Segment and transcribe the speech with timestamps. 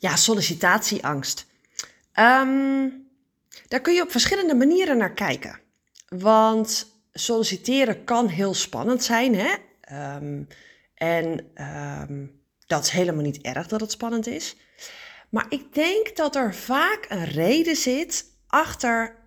[0.00, 1.46] Ja, sollicitatieangst.
[2.12, 2.88] Ehm,
[3.68, 5.60] daar kun je op verschillende manieren naar kijken.
[6.08, 9.34] Want solliciteren kan heel spannend zijn.
[9.34, 9.54] Hè?
[9.80, 10.42] Ehm,
[10.94, 12.26] en ehm,
[12.66, 14.56] dat is helemaal niet erg dat het spannend is.
[15.30, 19.18] Maar ik denk dat er vaak een reden zit achter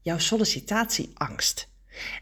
[0.00, 1.68] jouw sollicitatieangst.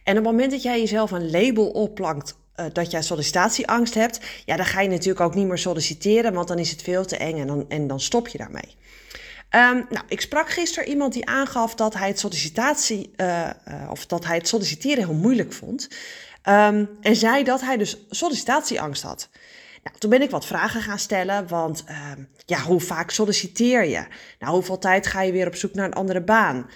[0.05, 4.21] En op het moment dat jij jezelf een label opplankt uh, dat jij sollicitatieangst hebt,
[4.45, 7.17] ja, dan ga je natuurlijk ook niet meer solliciteren, want dan is het veel te
[7.17, 8.79] eng en dan, en dan stop je daarmee.
[9.55, 14.07] Um, nou, ik sprak gisteren iemand die aangaf dat hij het sollicitatie uh, uh, of
[14.07, 15.89] dat hij het solliciteren heel moeilijk vond.
[16.49, 19.29] Um, en zei dat hij dus sollicitatieangst had.
[19.83, 21.85] Nou, toen ben ik wat vragen gaan stellen, want
[22.17, 24.05] um, ja, hoe vaak solliciteer je?
[24.39, 26.71] Nou, hoeveel tijd ga je weer op zoek naar een andere baan?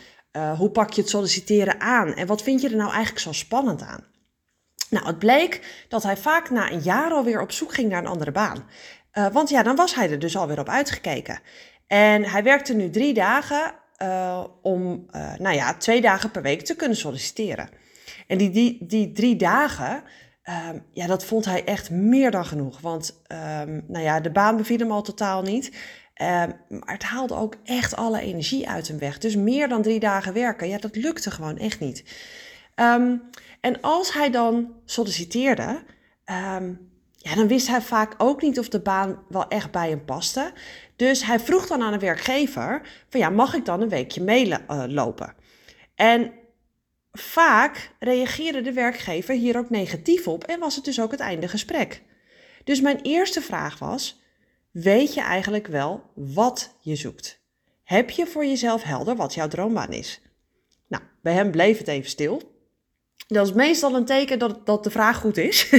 [0.56, 2.14] Hoe pak je het solliciteren aan?
[2.14, 4.04] En wat vind je er nou eigenlijk zo spannend aan?
[4.94, 8.06] Nou, het bleek dat hij vaak na een jaar alweer op zoek ging naar een
[8.06, 8.64] andere baan.
[9.14, 11.40] Uh, want ja, dan was hij er dus alweer op uitgekeken.
[11.86, 16.62] En hij werkte nu drie dagen uh, om, uh, nou ja, twee dagen per week
[16.62, 17.68] te kunnen solliciteren.
[18.26, 20.02] En die, die, die drie dagen,
[20.68, 22.80] um, ja, dat vond hij echt meer dan genoeg.
[22.80, 25.66] Want, um, nou ja, de baan beviel hem al totaal niet.
[25.66, 29.18] Um, maar het haalde ook echt alle energie uit hem weg.
[29.18, 32.04] Dus meer dan drie dagen werken, ja, dat lukte gewoon echt niet.
[32.76, 33.22] Um,
[33.60, 35.82] en als hij dan solliciteerde,
[36.26, 40.04] um, ja, dan wist hij vaak ook niet of de baan wel echt bij hem
[40.04, 40.52] paste.
[40.96, 45.26] Dus hij vroeg dan aan een werkgever: van ja, mag ik dan een weekje meelopen?
[45.26, 45.34] Uh,
[45.94, 46.32] en
[47.12, 51.48] vaak reageerde de werkgever hier ook negatief op en was het dus ook het einde
[51.48, 52.02] gesprek.
[52.64, 54.22] Dus mijn eerste vraag was:
[54.70, 57.42] weet je eigenlijk wel wat je zoekt?
[57.82, 60.20] Heb je voor jezelf helder wat jouw droombaan is?
[60.88, 62.53] Nou, bij hem bleef het even stil.
[63.26, 65.72] Dat is meestal een teken dat, dat de vraag goed is.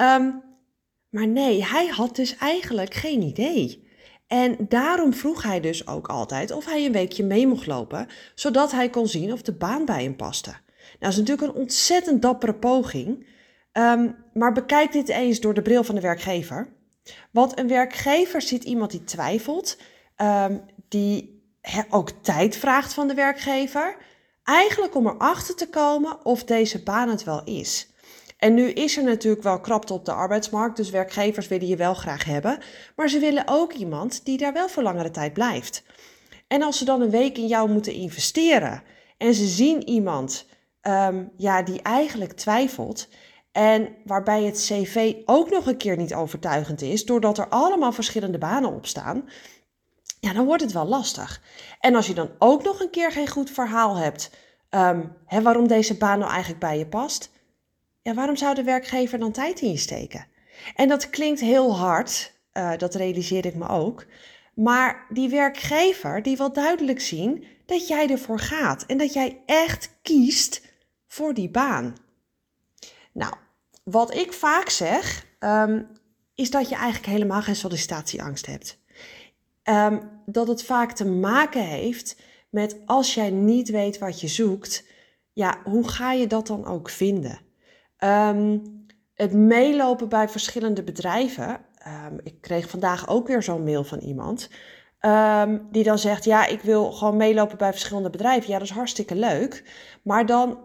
[0.00, 0.42] um,
[1.14, 3.84] maar nee, hij had dus eigenlijk geen idee.
[4.26, 8.72] En daarom vroeg hij dus ook altijd of hij een weekje mee mocht lopen, zodat
[8.72, 10.50] hij kon zien of de baan bij hem paste.
[10.50, 10.60] Nou,
[10.98, 13.26] dat is natuurlijk een ontzettend dappere poging,
[13.72, 16.68] um, maar bekijk dit eens door de bril van de werkgever.
[17.30, 19.78] Want een werkgever ziet iemand die twijfelt,
[20.16, 21.42] um, die
[21.90, 23.96] ook tijd vraagt van de werkgever,
[24.46, 27.90] Eigenlijk om erachter te komen of deze baan het wel is.
[28.38, 31.94] En nu is er natuurlijk wel krapte op de arbeidsmarkt, dus werkgevers willen je wel
[31.94, 32.58] graag hebben.
[32.96, 35.84] Maar ze willen ook iemand die daar wel voor langere tijd blijft.
[36.46, 38.82] En als ze dan een week in jou moeten investeren
[39.18, 40.46] en ze zien iemand
[40.82, 43.08] um, ja, die eigenlijk twijfelt.
[43.52, 48.38] En waarbij het cv ook nog een keer niet overtuigend is, doordat er allemaal verschillende
[48.38, 49.28] banen op staan
[50.20, 51.42] ja, dan wordt het wel lastig.
[51.80, 54.30] En als je dan ook nog een keer geen goed verhaal hebt,
[54.70, 57.30] um, hè, waarom deze baan nou eigenlijk bij je past,
[58.02, 60.26] ja, waarom zou de werkgever dan tijd in je steken?
[60.74, 64.06] En dat klinkt heel hard, uh, dat realiseer ik me ook.
[64.54, 69.90] Maar die werkgever die wil duidelijk zien dat jij ervoor gaat en dat jij echt
[70.02, 70.62] kiest
[71.06, 71.94] voor die baan.
[73.12, 73.34] Nou,
[73.84, 75.88] wat ik vaak zeg, um,
[76.34, 78.78] is dat je eigenlijk helemaal geen sollicitatieangst hebt.
[79.68, 84.84] Um, dat het vaak te maken heeft met als jij niet weet wat je zoekt,
[85.32, 87.38] ja, hoe ga je dat dan ook vinden?
[87.98, 88.62] Um,
[89.14, 91.48] het meelopen bij verschillende bedrijven.
[92.08, 94.50] Um, ik kreeg vandaag ook weer zo'n mail van iemand.
[95.70, 98.50] Die dan zegt: Ja, ik wil gewoon meelopen bij verschillende bedrijven.
[98.50, 99.64] Ja, dat is hartstikke leuk.
[100.02, 100.58] Maar dan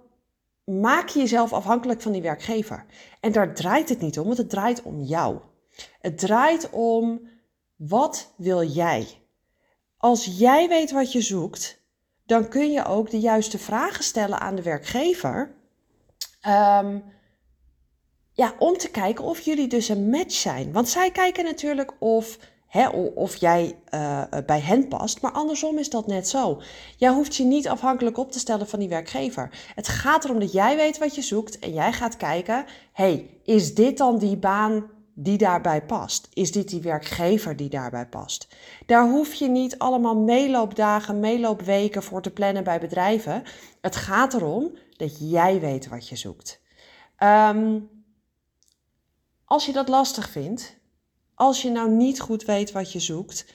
[0.63, 2.85] maak je jezelf afhankelijk van die werkgever.
[3.19, 5.39] En daar draait het niet om, want het draait om jou.
[5.99, 7.21] Het draait om
[7.87, 9.07] wat wil jij?
[9.97, 11.81] Als jij weet wat je zoekt,
[12.25, 15.55] dan kun je ook de juiste vragen stellen aan de werkgever.
[16.47, 17.03] Um,
[18.33, 20.71] ja, om te kijken of jullie dus een match zijn.
[20.71, 22.37] Want zij kijken natuurlijk of,
[22.67, 26.61] hè, of jij uh, bij hen past, maar andersom is dat net zo.
[26.97, 29.49] Jij hoeft je niet afhankelijk op te stellen van die werkgever.
[29.75, 33.75] Het gaat erom dat jij weet wat je zoekt en jij gaat kijken: hey, is
[33.75, 36.27] dit dan die baan die daarbij past?
[36.33, 38.47] Is dit die werkgever die daarbij past?
[38.85, 43.43] Daar hoef je niet allemaal meeloopdagen, meeloopweken voor te plannen bij bedrijven.
[43.81, 46.61] Het gaat erom dat jij weet wat je zoekt.
[47.23, 47.89] Um,
[49.45, 50.77] als je dat lastig vindt,
[51.35, 53.45] als je nou niet goed weet wat je zoekt,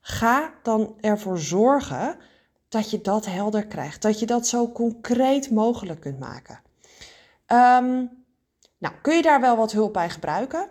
[0.00, 2.16] ga dan ervoor zorgen
[2.68, 4.02] dat je dat helder krijgt.
[4.02, 6.60] Dat je dat zo concreet mogelijk kunt maken.
[7.46, 8.24] Um,
[8.78, 10.68] nou, kun je daar wel wat hulp bij gebruiken?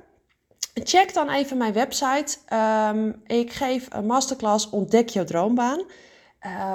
[0.74, 2.38] Check dan even mijn website.
[2.90, 5.80] Um, ik geef een masterclass Ontdek je droombaan.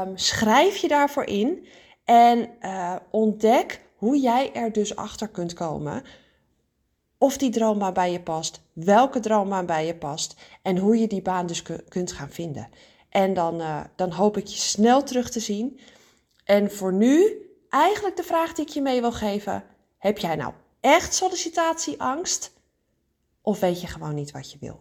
[0.04, 1.66] Um, schrijf je daarvoor in
[2.04, 6.02] en uh, ontdek hoe jij er dus achter kunt komen
[7.18, 11.22] of die droombaan bij je past, welke droombaan bij je past en hoe je die
[11.22, 12.68] baan dus kunt gaan vinden.
[13.08, 15.80] En dan, uh, dan hoop ik je snel terug te zien.
[16.44, 19.64] En voor nu, eigenlijk de vraag die ik je mee wil geven:
[19.98, 22.56] heb jij nou echt sollicitatieangst?
[23.48, 24.80] Of weet je gewoon niet wat je wil?